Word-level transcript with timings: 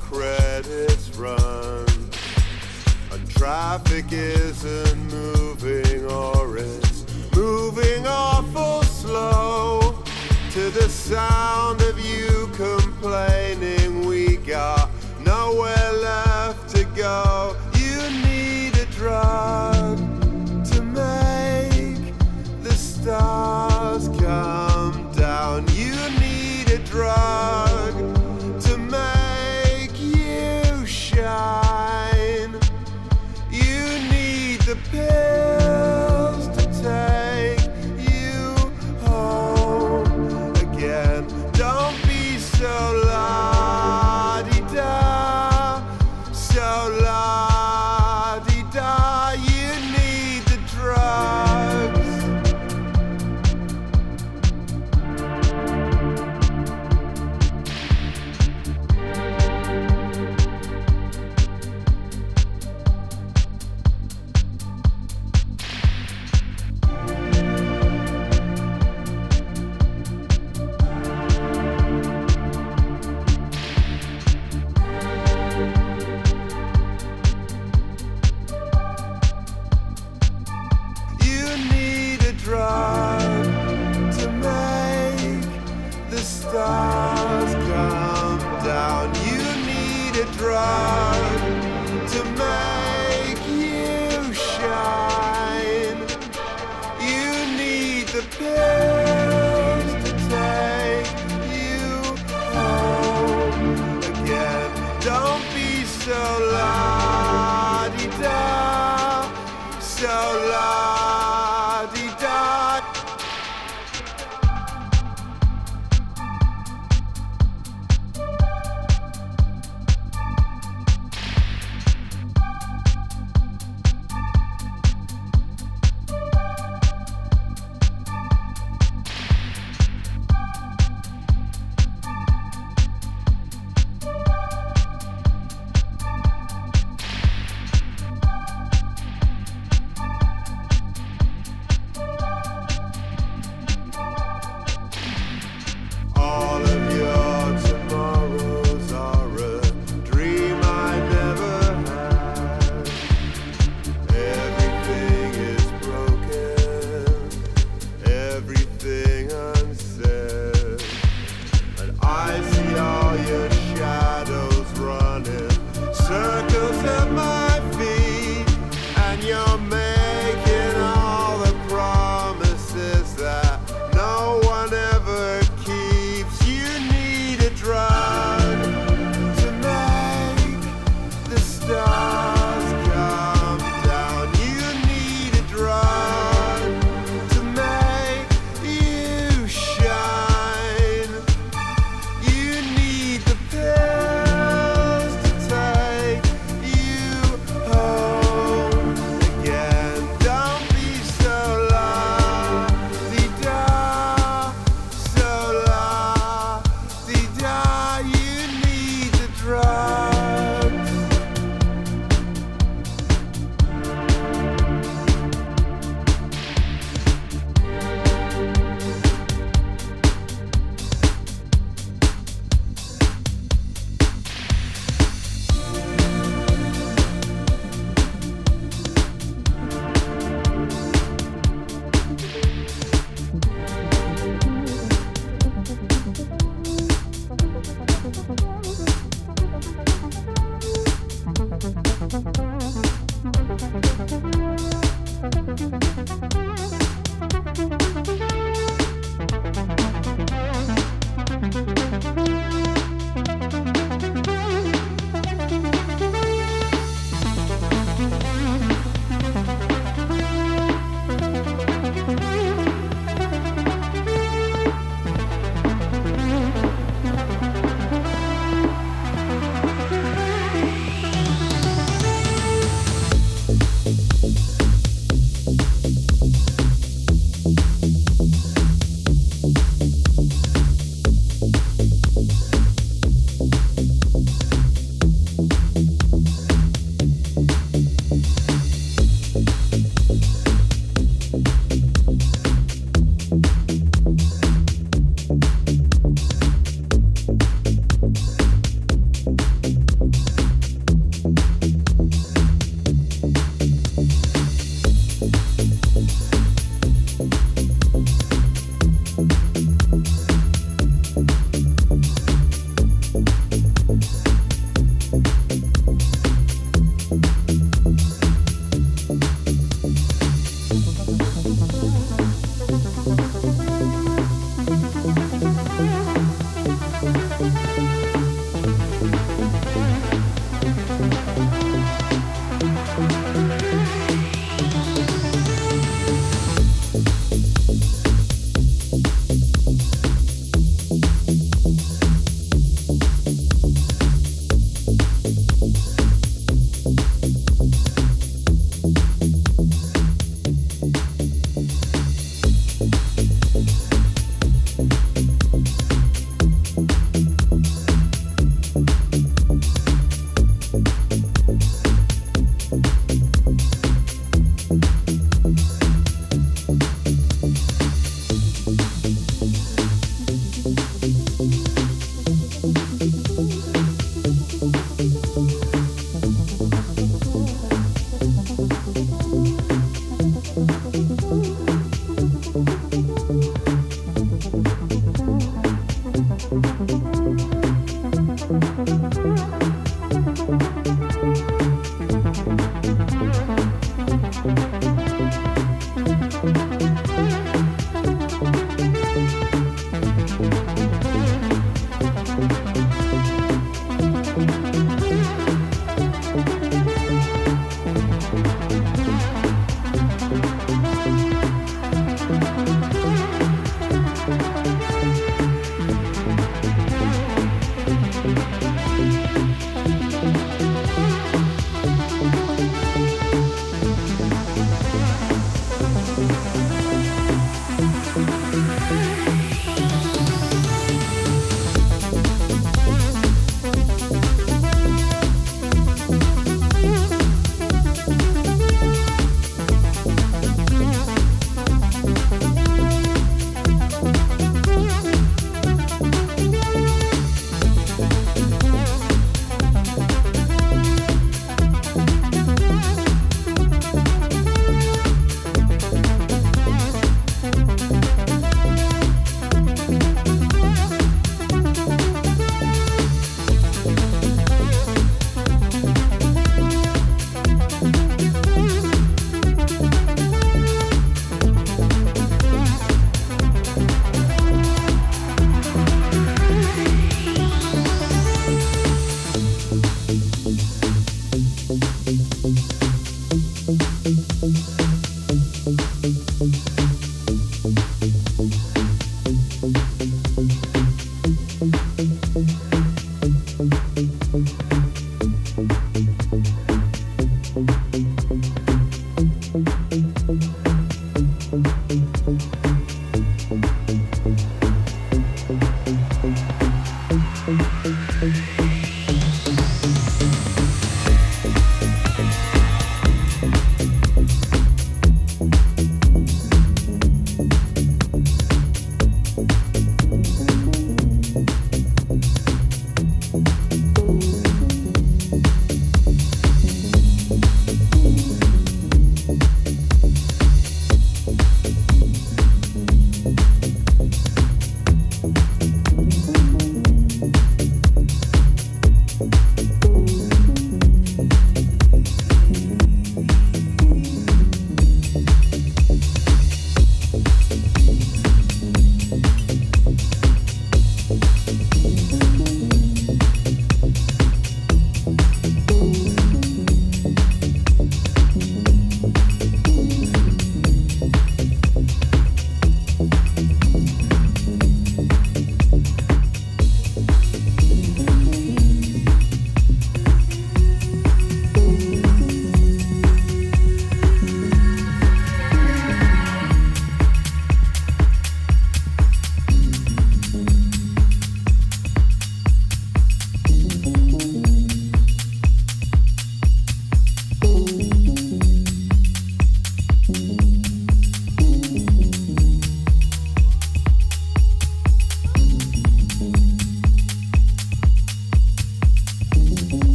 credits 0.00 1.10
run 1.16 1.86
and 3.12 3.30
traffic 3.30 4.06
isn't 4.10 5.12
moving 5.12 6.04
or 6.10 6.56
it's 6.58 7.04
moving 7.34 8.06
awful 8.06 8.82
slow. 8.82 10.02
To 10.52 10.70
the 10.70 10.88
sound 10.88 11.82
of 11.82 11.98
you 11.98 12.48
complaining 12.54 14.06
we 14.06 14.36
got 14.36 14.88
nowhere 15.20 15.92
left 15.92 16.68
to 16.76 16.84
go. 16.94 17.56
You 17.74 17.98
need 18.24 18.76
a 18.76 18.86
drug 18.92 19.98
to 20.70 20.82
make 20.82 22.14
the 22.62 22.72
stars 22.72 24.08
come 24.08 25.10
down. 25.12 25.66
You 25.72 25.96
need 26.20 26.70
a 26.70 26.78
drug 26.78 27.93
esqueça. 34.94 35.43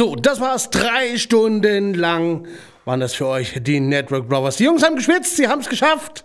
So, 0.00 0.16
das 0.16 0.40
war's. 0.40 0.70
Drei 0.70 1.18
Stunden 1.18 1.92
lang 1.92 2.46
waren 2.86 3.00
das 3.00 3.12
für 3.12 3.26
euch 3.26 3.60
die 3.62 3.80
Network 3.80 4.30
Brothers. 4.30 4.56
Die 4.56 4.64
Jungs 4.64 4.82
haben 4.82 4.96
geschwitzt, 4.96 5.36
sie 5.36 5.46
haben 5.46 5.60
es 5.60 5.68
geschafft. 5.68 6.24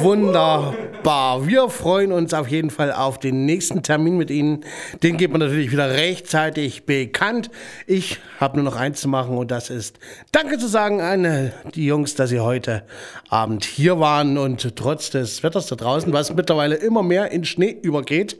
Wunderbar. 0.00 1.46
Wir 1.46 1.68
freuen 1.68 2.10
uns 2.10 2.34
auf 2.34 2.48
jeden 2.48 2.70
Fall 2.70 2.92
auf 2.92 3.20
den 3.20 3.46
nächsten 3.46 3.84
Termin 3.84 4.16
mit 4.16 4.28
Ihnen. 4.32 4.64
Den 5.04 5.18
gibt 5.18 5.32
man 5.32 5.38
natürlich 5.40 5.70
wieder 5.70 5.92
rechtzeitig 5.92 6.84
bekannt. 6.84 7.52
Ich 7.86 8.18
habe 8.40 8.56
nur 8.56 8.64
noch 8.64 8.74
eins 8.74 9.00
zu 9.00 9.08
machen 9.08 9.38
und 9.38 9.52
das 9.52 9.70
ist 9.70 10.00
Danke 10.32 10.58
zu 10.58 10.66
sagen 10.66 11.00
an 11.00 11.52
die 11.76 11.86
Jungs, 11.86 12.16
dass 12.16 12.30
sie 12.30 12.40
heute 12.40 12.82
Abend 13.28 13.64
hier 13.64 14.00
waren 14.00 14.36
und 14.36 14.74
trotz 14.74 15.10
des 15.10 15.44
Wetters 15.44 15.68
da 15.68 15.76
draußen, 15.76 16.12
was 16.12 16.34
mittlerweile 16.34 16.74
immer 16.74 17.04
mehr 17.04 17.30
in 17.30 17.44
Schnee 17.44 17.70
übergeht, 17.70 18.36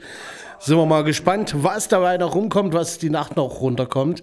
sind 0.70 0.78
wir 0.78 0.86
mal 0.86 1.02
gespannt, 1.02 1.52
was 1.56 1.88
dabei 1.88 2.16
noch 2.16 2.36
rumkommt, 2.36 2.72
was 2.72 2.98
die 2.98 3.10
Nacht 3.10 3.34
noch 3.34 3.60
runterkommt. 3.60 4.22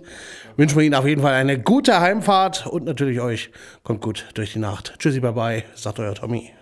Wünschen 0.55 0.77
wir 0.77 0.85
Ihnen 0.85 0.95
auf 0.95 1.05
jeden 1.05 1.21
Fall 1.21 1.33
eine 1.33 1.59
gute 1.59 1.99
Heimfahrt 1.99 2.65
und 2.67 2.85
natürlich 2.85 3.19
euch 3.19 3.49
kommt 3.83 3.99
gut 3.99 4.25
durch 4.33 4.53
die 4.53 4.59
Nacht. 4.59 4.93
Tschüssi, 4.97 5.19
bye 5.19 5.33
bye, 5.33 5.63
sagt 5.75 5.99
euer 5.99 6.15
Tommy. 6.15 6.56